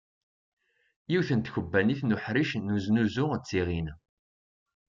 [1.11, 3.87] Yiwet n tkebannit n uḥric n uznuzu d tiɣin.